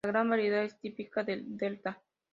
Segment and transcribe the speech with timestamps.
[0.03, 2.01] La gran variedad es típica del Delta.